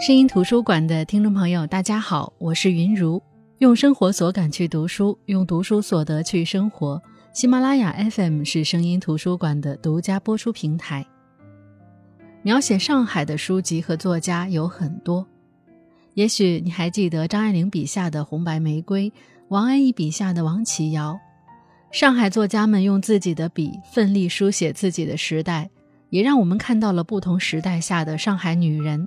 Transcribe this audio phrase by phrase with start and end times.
[0.00, 3.22] 声音图书馆的听众朋友，大家好，我是云如。
[3.58, 7.00] 用生活所感去读书，用读书所得去生活。
[7.34, 11.06] 喜马拉雅 FM 是声音图书馆的独家播出平台。
[12.40, 15.26] 描写上海的书籍和作家有很多，
[16.14, 19.12] 也许你还记得张爱玲笔下的红白玫瑰，
[19.48, 21.20] 王安忆笔下的王琦瑶。
[21.90, 25.68] 上海作家们用自己的笔奋力书写自己的时代，
[26.08, 29.06] 也让我们看到了不同时代下的上海女人。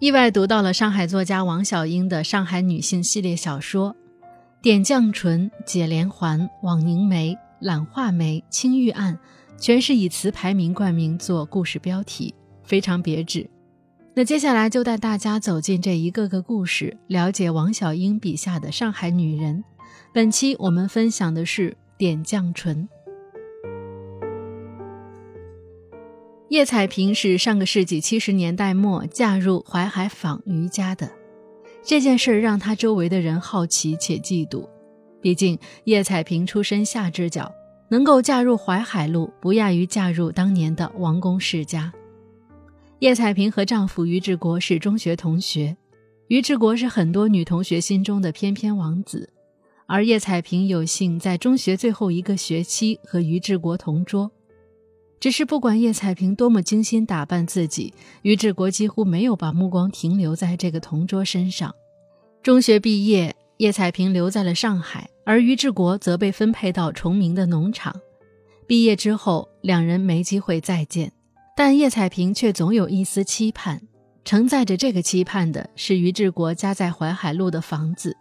[0.00, 3.96] 意外读到了上海作家王小英的上海女性系列小说，
[4.62, 9.18] 《点绛唇》《解连环》《枉凝眉》《懒画眉》《青玉案》，
[9.60, 13.50] 全是以词牌名冠名做故事标题，非常别致。
[14.14, 19.64] 那接下来就带大家走进这一个个故事，了解王小英笔下的上海女人。
[20.14, 22.88] 本期我们分享的是《点绛唇》。
[26.48, 31.10] 叶彩萍是上个世纪七十年代末嫁入淮海坊余家的，
[31.82, 34.66] 这件事让她周围的人好奇且嫉妒。
[35.20, 37.52] 毕竟叶彩萍出身下支角，
[37.90, 41.92] 能够嫁入淮海路，不亚于嫁入当年的王公世家。
[43.00, 45.76] 叶彩萍和丈夫于志国是中学同学，
[46.28, 49.34] 于志国是很多女同学心中的翩翩王子，
[49.86, 54.32] 而叶彩萍有幸在中学最后一个学期和于志国同桌。
[55.20, 61.74] 只是不管叶彩萍多么精心打扮自己，于志国几乎没有把目光停留在这个同桌身上。
[62.42, 67.94] 中学毕业，叶彩萍留在了上海，而于志国则被分配到崇明的农场。
[68.66, 71.12] 毕业之后，两人没机会再见，
[71.56, 73.80] 但叶彩萍却总有一丝期盼。
[74.24, 78.14] 承载着这个期盼的是于志国家在淮海路的房子。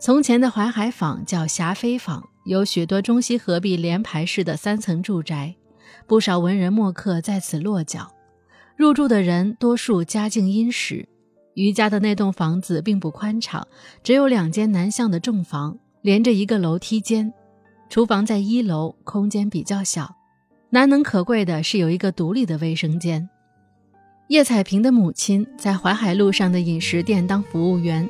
[0.00, 5.54] 从前的淮海坊叫霞飞坊，有许多中西合璧连排式的三层住宅。
[6.06, 8.12] 不少文人墨客在此落脚，
[8.76, 11.08] 入住的人多数家境殷实。
[11.54, 13.66] 余家的那栋房子并不宽敞，
[14.02, 17.32] 只有两间南向的正房，连着一个楼梯间。
[17.88, 20.16] 厨房在一楼，空间比较小。
[20.70, 23.28] 难能可贵的是有一个独立的卫生间。
[24.28, 28.08] 叶彩萍的母亲在淮海路上的饮食店当服务员。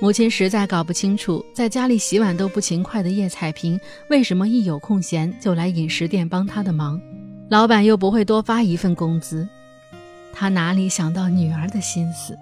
[0.00, 3.78] 母亲实在搞不清楚，在家里洗碗都不勤快的叶彩萍，
[4.08, 6.98] 为什么一有空闲就来饮食店帮她的忙。
[7.50, 9.48] 老板又不会多发一份工资，
[10.32, 12.38] 他哪里想到女儿的心思？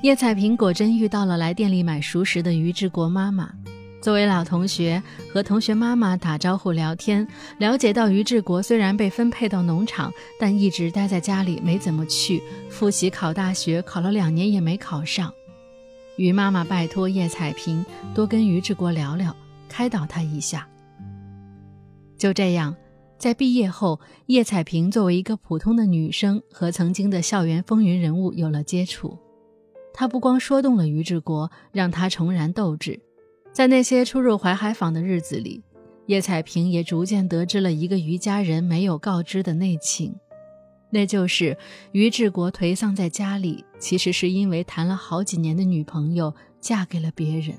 [0.00, 3.52] 叶彩萍果真遇到了来店里买熟食的于志国妈妈。
[4.00, 7.28] 作为老同学，和同学妈妈打招呼聊天，
[7.58, 15.30] 了解到于志国虽然被分配到农场，但一直待在家里没怎么去复习考大学，考了两年也没考上。
[16.16, 17.84] 于妈妈拜托叶彩萍
[18.14, 19.36] 多跟于志国聊聊，
[19.68, 20.66] 开导他一下。
[22.16, 22.74] 就这样。
[23.24, 29.18] 在毕业后，叶彩萍作为一个普通的女生，和曾经的校园风云人物有了接触。
[29.94, 33.00] 她不光说动了于志国，让他重燃斗志。
[33.50, 35.64] 在那些出入淮海坊的日子里，
[36.04, 40.14] 叶彩萍也逐渐得知了一个于家人没有告知的内情，
[40.90, 41.56] 那就是
[41.92, 47.58] 于志国颓丧在家里，其实是因为谈了好几年的女朋友嫁给了别人。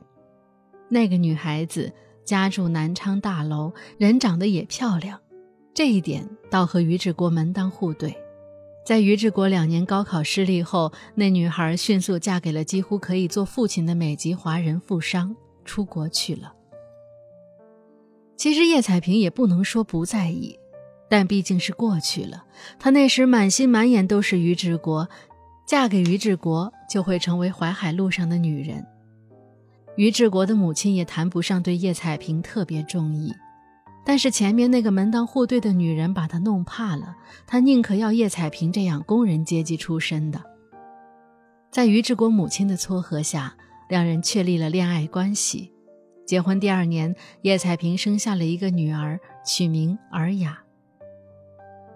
[0.90, 1.92] 那个女孩子
[2.24, 5.20] 家住南昌大楼，人长得也漂亮。
[5.76, 8.16] 这一点倒和于志国门当户对。
[8.86, 15.36] 在于志国两年高考失利后，那女孩迅速嫁给了几乎可以做父亲的美籍华人富商，
[15.66, 16.54] 出国去了。
[18.38, 20.58] 其实叶彩萍也不能说不在意，
[21.10, 22.46] 但毕竟是过去了。
[22.80, 25.10] 她那时满心满眼都是于志国，
[25.68, 28.86] 嫁给于志国就会成为淮海路上的女人。
[29.98, 33.34] 于志国的母亲也谈不上对叶彩萍特别中意。
[34.06, 37.16] 但是前面那个门当户对的女人把他弄怕了，
[37.48, 40.42] 他宁可要叶彩萍这样工人阶级出身的。
[41.72, 43.58] 在于志国母亲的撮合下，
[43.90, 45.72] 两人确立了恋爱关系。
[46.26, 50.60] 结婚第二年，叶彩萍生下了一个女儿，取名尔雅。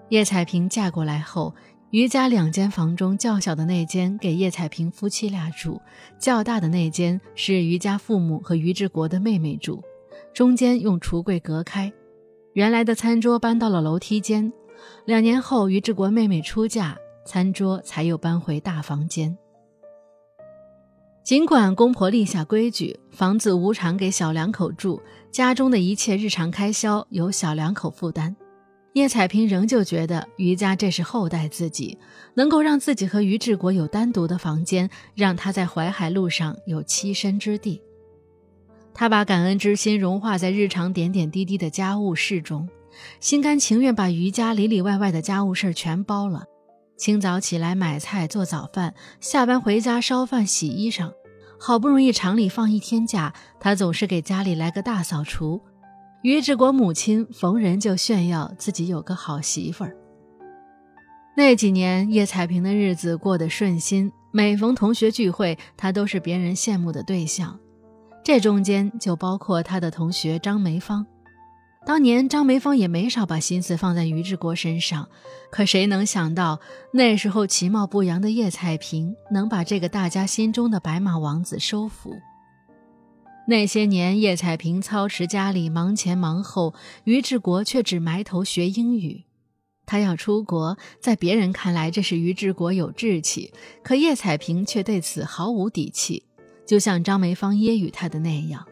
[0.10, 1.56] 叶彩萍嫁过来后，
[1.92, 5.80] 于家两间房中较小的那间给叶彩萍夫妻俩住，
[6.20, 9.84] 较大的那间是于家父母和于志国的妹妹住，
[10.34, 11.94] 中间用橱柜隔开。
[12.60, 14.52] 原来的餐桌搬到了楼梯间，
[15.06, 19.38] 两年后于志国妹妹出嫁，餐桌才又搬回大房间。
[21.24, 25.02] 尽管公婆立下规矩，房子无偿给小两口住，
[25.32, 28.36] 家中的一切日常开销由小两口负担，
[28.92, 31.98] 叶彩萍仍旧觉得于家这是厚待自己，
[32.34, 37.82] 能够让自己和于志国有单独的房间，让他在淮海路上有栖身之地。
[39.00, 42.68] 他把感恩之心融化在日常点点滴滴的家务事中，
[43.22, 46.44] 心甘情愿把余家里里外外的家务事全包了。
[46.98, 51.14] 清早起来买菜做早饭，下班回家烧饭洗衣裳。
[51.58, 55.62] 好不容易厂里放一天假，他总是给家里来个大扫除。
[56.22, 59.96] 于志国母亲逢人就炫耀自己有个好媳妇儿。
[61.38, 67.58] 那几年，叶彩萍的日子过得顺心，每逢同学聚会，她都是别人羡慕的对象。
[68.32, 71.04] 这中间就包括他的同学张梅芳。
[71.84, 75.10] 当年张梅芳也没少把心思放在于志国身上，
[75.50, 76.60] 可谁能想到，
[76.94, 82.12] 那时候其貌不扬的叶彩萍能把这个大家心中的白马王子收服？
[83.48, 89.24] 那些年，叶彩萍操持家里，忙前忙后，于志国却只埋头学英语。
[89.88, 96.28] 他要出国，在别人看来这是于志国有志气，可叶彩萍却对此毫无底气。
[96.70, 98.64] 就像张梅芳揶揄他的那样：“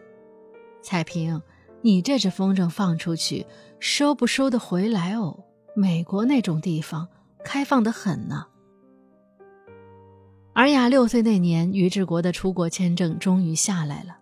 [0.80, 1.42] 彩萍，
[1.82, 3.44] 你这只风筝放出去，
[3.80, 5.40] 收不收得回来哦？
[5.74, 7.08] 美国那种地方，
[7.44, 8.46] 开放的很呢。”
[10.54, 14.16] 尔雅六岁那年，于志国的出国签证终于下来了。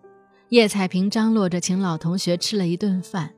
[0.48, 3.34] 叶彩萍张罗着请老同学吃了一顿饭，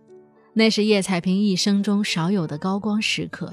[0.52, 3.52] 那是叶彩萍一生中少有的高光时刻。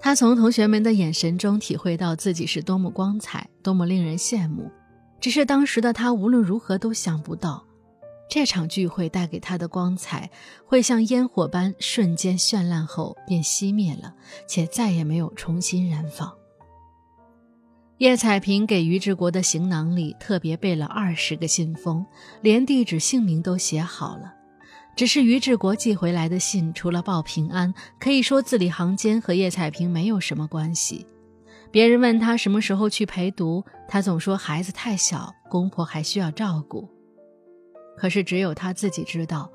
[0.00, 4.70] 她从同学们的眼神中体会到自己是多么光彩，多么令人羡慕。
[5.20, 7.64] 只是当时的他无论如何都想不到，
[8.28, 10.30] 这场聚会带给他的光彩
[10.64, 14.14] 会像烟火般瞬间绚烂后便熄灭了，
[14.46, 16.32] 且再也没有重新燃放。
[17.98, 22.04] 叶彩萍给于志国的行囊里特别备了二十个信封，
[22.42, 24.34] 连地址、姓名都写好了。
[24.94, 31.06] 只是于志国寄回来的信，除了报平安，可以说字里行间和叶彩萍没有什么关系。
[31.76, 36.88] 别人问他什么时候去陪读，他总说孩子太小，公婆还需要照顾。
[37.98, 39.52] 可是只有他自己知道，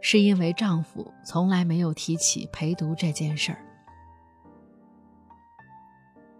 [0.00, 3.58] 是因为丈夫从来没有提起陪读这件事儿。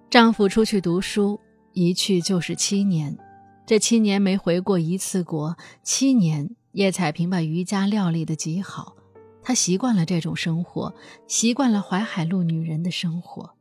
[0.08, 1.38] 丈夫出去读书，
[1.75, 3.19] 一去就是七年，
[3.66, 5.55] 这七年没回过一次国。
[5.82, 8.96] 七年，叶彩萍把瑜伽料理得极好，
[9.43, 10.94] 她习惯了这种生活，
[11.26, 13.55] 习惯了淮海路女人的生活。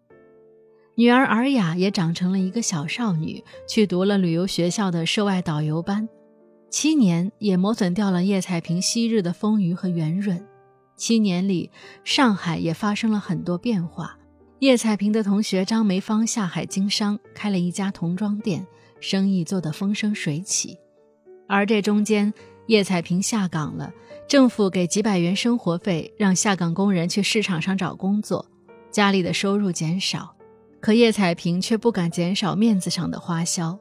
[1.00, 6.10] 女儿尔雅也长成了一个小少女，去读了旅游学校的涉外导游班。
[6.69, 10.46] 七年也磨损掉了叶彩萍昔日的丰腴和圆润。
[10.98, 11.72] 七年里，
[12.04, 14.18] 上海也发生了很多变化。
[14.60, 18.68] 叶彩萍的同学张梅芳下海经商，开了一家童装店，
[19.00, 20.78] 生意做得风生水起。
[21.48, 22.34] 而这中间，
[22.68, 23.94] 叶彩萍下岗了，
[24.28, 28.45] 政府给几百元生活费，让下岗工人去市场上找工作，
[28.92, 30.36] 家里的收入减少，
[30.81, 33.78] 可叶彩萍却不敢减少面子上的花销。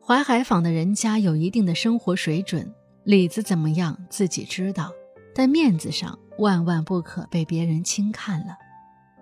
[0.00, 2.72] 淮海坊的人家有一定的生活水准，
[3.04, 4.90] 里子怎么样自己知道，
[5.34, 8.56] 但面子上万万不可被别人轻看了。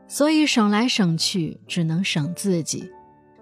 [0.09, 2.91] 所以省来省去，只能省自己，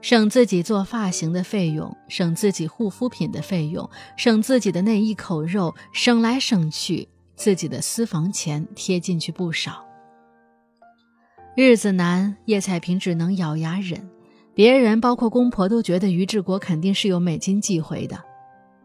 [0.00, 9.88] 省自己做发型的费用，省自己护肤品的费用，省自己的那一口肉，省来省去，自己的私房钱贴进去不少。
[11.60, 14.08] 日子难，叶彩萍只能咬牙忍。
[14.55, 18.16] 别人，包括公婆，都觉得于志国肯定是有美金寄回的。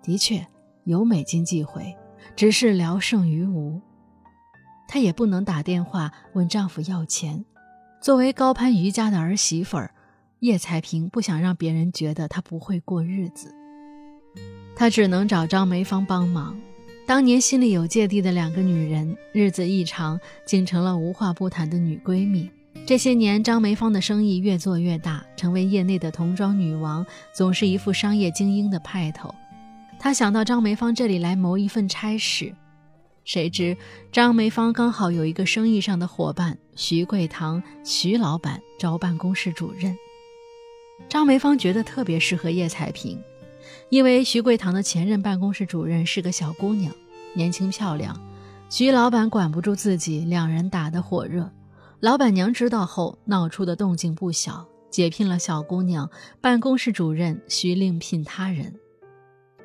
[0.01, 0.43] 的确，
[0.83, 1.95] 有美金寄回，
[2.35, 3.79] 只是聊胜于无。
[4.87, 7.45] 她也不能打电话问丈夫要钱。
[8.01, 9.93] 作为高攀于家的儿媳妇儿，
[10.39, 13.53] 叶彩萍不想让别人觉得她不会过日子，
[14.75, 16.59] 她只能找张梅芳帮忙。
[17.05, 22.49] 当年心里有芥蒂的两个女人，日子一长，竟成了无话不谈的女闺蜜。
[22.85, 29.33] 这些年，张梅芳的生意越做越大，成为业内的童装女王，总是一副商业精英的派头。
[29.99, 32.53] 她想到张梅芳这里来谋一份差事。
[33.23, 33.77] 谁知
[34.11, 39.95] 张梅芳刚好有一个生意上的伙伴徐桂堂，徐老板招办公室主任。
[41.07, 43.17] 张梅芳觉得特别适合叶彩萍，
[43.87, 46.93] 因为徐桂堂的前任办公室主任是个小姑娘，
[47.33, 48.19] 年轻漂亮。
[48.69, 51.49] 徐老板管不住自己，两人打得火热。
[52.03, 56.09] 老板娘知道后，闹出的动静不小，解聘了小姑娘，
[56.41, 58.75] 办公室主任需另聘他人。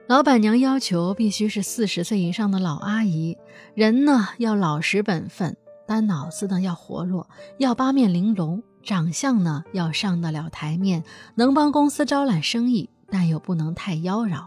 [0.06, 3.36] 老板娘要求必须是四十岁以上的老阿姨，
[3.74, 7.28] 人呢要老实本分，但脑子呢要活络，
[7.58, 11.02] 要八面玲珑，长相呢要上得了台面，
[11.34, 14.46] 能帮公司招揽生意，但又不能太妖娆。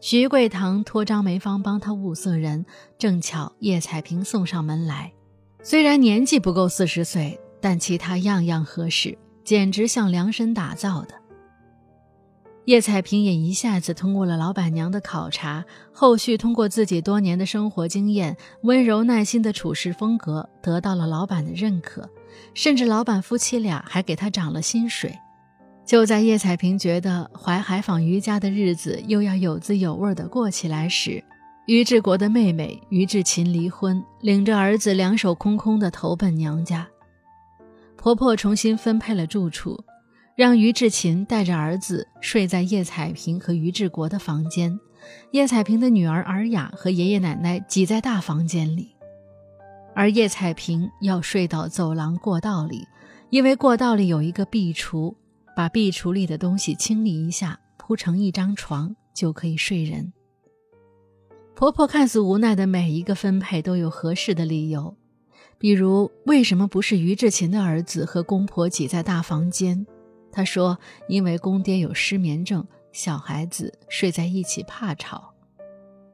[0.00, 2.64] 徐桂堂托张梅芳帮他物色人，
[2.96, 5.12] 正巧叶彩萍送上门来，
[5.70, 11.14] 虽然年纪不够四十岁，但其他样样合适，简直像量身打造的。
[12.64, 22.08] 叶彩萍也一下子通过了老板娘的考察，后续通过自己多年的生活经验、温柔耐心的处事风格，得到了老板的认可，
[22.54, 25.14] 甚至老板夫妻俩还给他涨了薪水。
[25.84, 31.22] 就在叶彩萍觉得淮海坊于家的日子又要有滋有味的过起来时，
[31.68, 36.88] 于志国的妹妹于志琴离婚，领着儿子两手空空的投奔娘家。
[37.94, 39.78] 婆婆重新分配了住处，
[40.34, 44.80] 让于志琴带着儿子睡在叶彩萍和于志国的房间，
[45.32, 48.88] 叶彩萍的女儿尔雅和爷爷奶奶挤在大房间里。
[49.94, 52.88] 而叶彩萍要睡到走廊过道里，
[53.28, 55.14] 因为过道里有一个壁橱，
[55.54, 60.14] 把壁橱里的东西清理一下，铺成一张床就可以睡人。
[61.58, 64.96] 婆婆看似无奈的每一个分配都有合适的理由，
[65.58, 69.84] 比如为什么不是于志勤的儿子和公婆挤在大房间？
[70.30, 75.34] 她说，因为公爹有失眠症，小孩子睡在一起怕吵。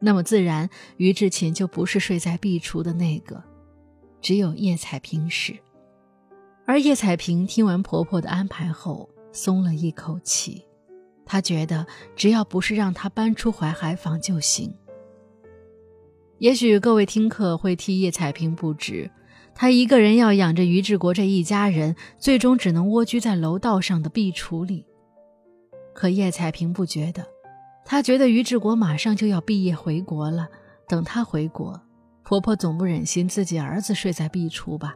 [0.01, 3.45] 那么自然，于志勤就不是睡在壁橱的那个。
[4.23, 5.55] 只有叶彩萍是，
[6.65, 10.65] 而叶彩萍听完婆婆的安排后，松了一口气。
[11.27, 11.87] 她觉得
[12.17, 14.75] 只要不是让她搬出淮海坊就行。
[16.39, 19.11] 也许各位听客会替叶彩萍不值，
[19.55, 24.85] 她一个人要养着于志国这一家人，最终只能蜗居在楼道上的壁橱里。
[25.95, 27.25] 可叶彩萍不觉得，
[27.85, 30.49] 她觉得于志国马上就要毕业回国了，
[30.89, 31.81] 等他回国。
[32.25, 34.95] 婆婆总不忍心自己儿子睡在壁橱吧？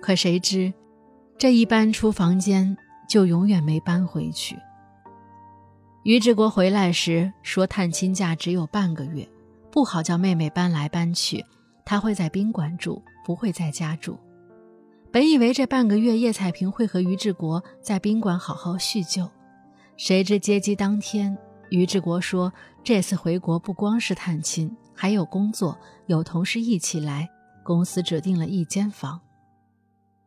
[0.00, 0.72] 可谁知，
[1.36, 2.76] 这一搬出房间
[3.08, 4.56] 就永远没搬回去。
[6.04, 9.28] 于志国回来时说，探亲假只有半个月，
[9.74, 11.44] 不好叫妹妹搬来搬去，
[11.84, 14.16] 她会在宾馆住，不会在家住。
[15.10, 19.28] 本以为这半个月叶彩萍会和于志国在宾馆好好叙旧，
[19.96, 21.36] 谁知接机当天，
[21.70, 22.52] 于志国说
[22.84, 24.76] 这次回国不光是探亲。
[24.94, 25.76] 还有工作，
[26.06, 27.28] 有同事一起来，
[27.64, 29.20] 公司只订了一间房。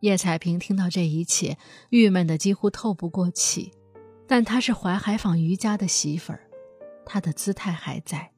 [0.01, 1.57] 叶彩萍听到这一切，
[1.89, 3.71] 郁闷的几乎透不过气。
[4.27, 6.41] 但她是淮海坊余家的媳妇儿，
[7.05, 8.31] 她的姿态还在。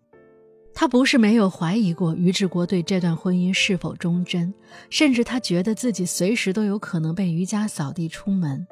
[0.80, 4.54] 他不是没有怀疑过于志国对这段婚姻是否忠贞，
[4.90, 8.66] 甚至他觉得自己随时都有可能被于家扫地出门。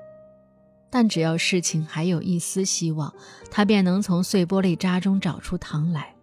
[0.89, 3.13] 但只要事情还有一丝希望，
[3.51, 6.15] 他便能从碎玻璃渣中找出糖来。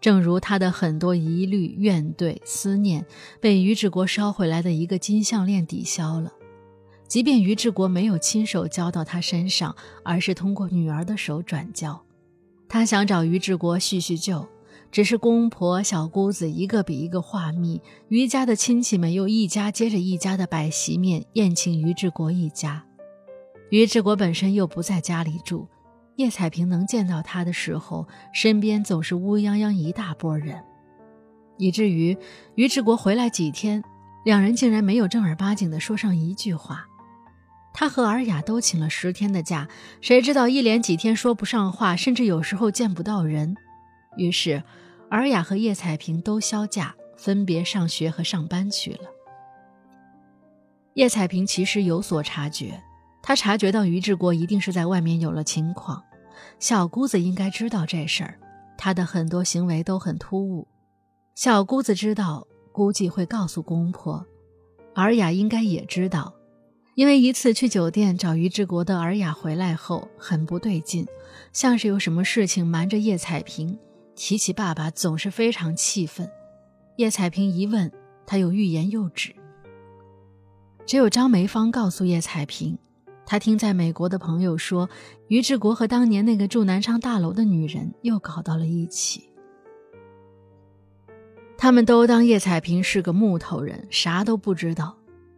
[0.00, 3.04] 正如他的很多疑虑、怨怼、思念，
[3.40, 6.32] 被于志国捎回来的一个金项链抵消了。
[7.08, 12.00] 即便于志国没有亲手交到他身上，而是通过女儿的手转交，
[12.68, 14.46] 他想找于志国叙叙旧，
[14.90, 22.84] 只是公婆、小姑子一个比一个话密，于家的亲戚们又一家接着一家的摆席面宴请于志国一家。
[23.70, 25.68] 于志国本身又不在家里住。
[26.16, 30.64] 叶彩萍能见到他的时候，身边总是乌泱泱一大波人，
[31.58, 32.16] 以至于
[32.56, 33.84] 于志国回来几天，
[34.24, 36.86] 两人竟然没有正儿八经的说上一句话。
[37.72, 39.68] 他和尔雅都请了十天的假，
[40.00, 43.54] 谁知道一连几天说不上话，甚至有时候见不到人。
[44.18, 44.62] 于是，
[45.10, 49.08] 尔雅和叶彩萍都休假，分别上学和上班去了。
[50.94, 52.82] 叶彩萍其实有所察觉，
[53.22, 56.02] 她察觉到于志国一定是在外面有了情况。
[56.58, 58.38] 小姑子应该知道这事儿，
[58.76, 60.66] 她的很多行为都很突兀。
[61.36, 64.26] 小姑子知道，估计会告诉公婆。
[64.96, 66.34] 尔雅应该也知道，
[66.96, 71.06] 因为一次去酒店找于志国的尔雅回来后很不对劲，
[71.52, 73.78] 像是有什么事情瞒着叶彩萍。
[74.18, 76.28] 提起爸爸总是非常气愤。
[76.96, 77.90] 叶彩萍一问，
[78.26, 79.32] 他又欲言又止。
[80.84, 82.76] 只有张梅芳告诉叶彩萍。
[83.24, 84.90] 他听在美国的朋友说，
[85.28, 89.22] 于志国和当年那个住南昌大楼的女人又搞到了一起。
[91.56, 94.96] 他们都当叶彩萍是个木头人，啥都不知道。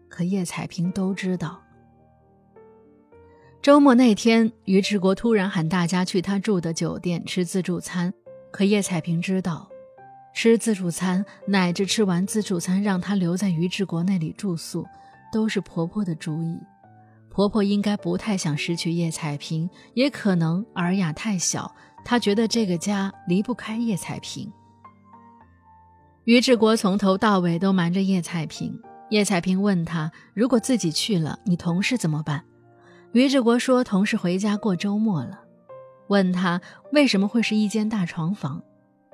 [0.09, 1.61] 可叶彩萍都知道。
[3.61, 8.15] 周末那天，于志国突然喊大家去他住的酒店吃自助餐，
[8.51, 9.69] 可叶彩萍知道，
[10.35, 14.87] 吃自助餐乃至吃完自助餐让她留在于志国那里住宿，
[15.33, 16.59] 都是婆婆的主意。
[17.31, 24.53] 婆婆应该不太想失去叶彩萍，也可能尔雅太小，她觉得这个家离不开叶彩萍。
[26.25, 28.79] 于志国从头到尾都瞒着叶彩萍。
[29.11, 32.45] 叶彩萍问他：“如果自己去了，你同事怎么办？”
[33.13, 35.41] 于志国说：“同事回家过周末了。”
[36.11, 36.61] 问他
[36.93, 38.61] 为什么会是一间大床房？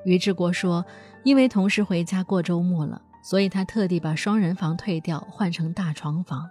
[0.07, 0.85] 于志国说
[1.25, 6.49] ：“因为同事回家过周末了，所以他特地把双人房退掉，换成大床房。”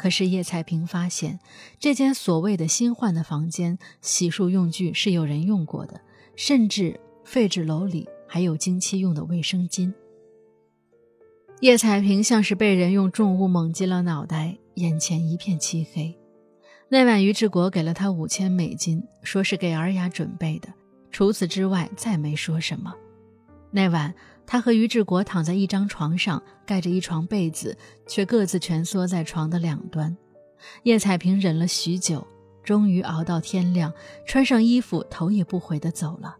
[0.00, 1.38] 可是叶彩萍发现，
[1.78, 6.00] 这间所谓的新换的房间，洗漱用具是有人用过的，
[6.34, 9.92] 甚至废纸篓里还有经期用的卫生巾。
[11.60, 16.18] 叶彩萍像是被人用重物猛击了脑袋，眼前一片漆黑。
[16.88, 20.68] 那晚，于志国给了他五千美金，说是给尔雅准备的。
[21.10, 22.94] 除此之外，再没说什么。
[23.72, 24.14] 那晚，
[24.46, 27.76] 他和于志国躺在一张床上，盖着一床被子，
[28.06, 30.16] 却各自蜷缩在床的两端。
[30.84, 32.24] 叶彩萍忍了许久，
[32.62, 33.92] 终于熬到天亮，
[34.24, 36.36] 穿上衣服，头也不回地走了。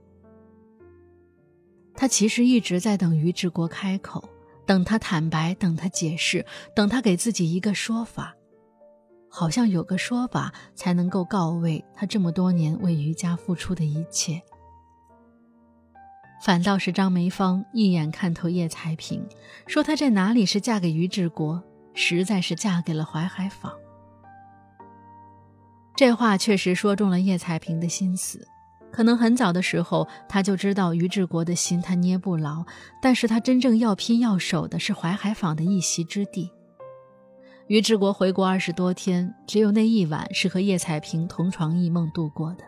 [1.93, 4.29] 他其实一直在等于志国开口，
[4.65, 8.36] 等他坦白，等他解释，等他给自己一个说法。
[9.29, 14.41] 好像有个说法才能够告慰他这么多年为余家付出的一切。
[16.43, 19.27] 反倒是张梅芳一眼看透叶彩萍，
[19.67, 21.63] 说她这哪里是嫁给于志国，
[21.95, 23.73] 实在是嫁给了淮海坊。
[25.97, 28.47] 这话确实说中了叶彩萍的心思。
[28.93, 32.65] 可能很早的时候，他就知道于志国的心他捏不牢，
[33.03, 36.51] 但是他真正要拼要守的是淮海坊的一席之地。
[37.69, 42.63] 于志国回国二十多天，只有那一晚是和叶彩萍同床异梦度过的。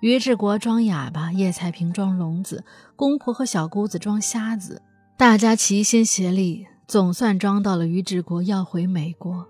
[0.00, 2.62] 于志国装哑巴，叶彩萍装聋子，
[2.96, 4.82] 公婆和小姑子装瞎子，
[5.16, 9.48] 大家齐心协力，总算装到了于志国要回美国。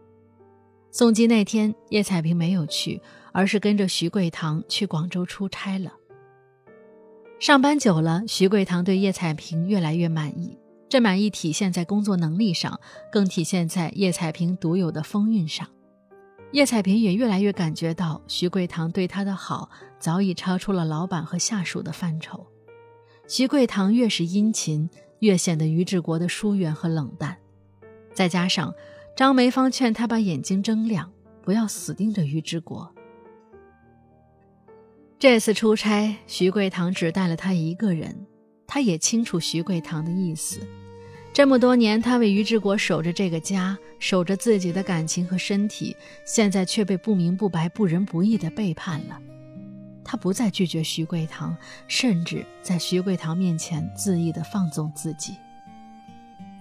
[0.92, 5.94] 送机那天，叶彩萍没有去，而是跟着徐桂堂去广州出差了。
[7.40, 10.56] 上班久了，徐桂堂对叶彩萍越来越满意。
[10.90, 12.80] 这满意体现在工作能力上，
[13.12, 15.68] 更体现在叶彩萍独有的风韵上。
[16.50, 19.70] 叶彩萍也越来越感觉到徐桂堂对她的好
[20.00, 22.44] 早已超出了老板和下属的范畴。
[23.28, 27.38] 徐桂堂越是殷勤，越显得于志国的疏远和冷淡。
[28.12, 28.74] 再加上
[29.16, 32.92] 张梅芳劝他把眼睛睁亮，不要死盯着于志国。
[35.20, 38.26] 这次出差，徐桂堂只带了他一个人，
[38.72, 40.60] 他也清楚徐桂堂的意思。
[41.32, 49.20] 这么多年，他为于志国守着这个家，守着自己的感情和身体，现在却被不明不白、不仁不义的背叛了。
[50.04, 51.56] 他不再拒绝徐桂堂，
[51.88, 55.34] 甚至在徐桂堂面前恣意的放纵自己。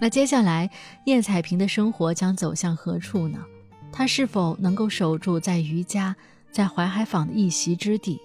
[0.01, 0.67] 那接下来，
[1.03, 3.37] 叶彩萍的生活将走向何处呢？
[3.91, 6.15] 她是否能够守住在于家、
[6.51, 8.19] 在淮海坊的一席之地？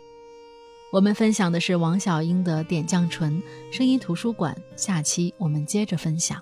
[0.95, 3.43] 我们分享的是王小英的《点绛唇》
[3.77, 6.41] 声音图书馆，下期我们接着分享。